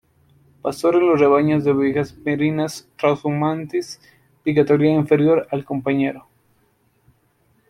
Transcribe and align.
Pastor 0.63 0.95
en 0.95 1.05
los 1.05 1.19
rebaños 1.19 1.63
de 1.63 1.69
ovejas 1.69 2.17
merinas 2.25 2.89
trashumantes 2.97 4.01
de 4.43 4.55
categoría 4.55 4.93
inferior 4.95 5.47
al 5.51 5.63
compañero. 5.63 6.27